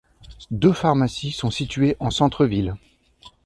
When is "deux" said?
0.49-0.73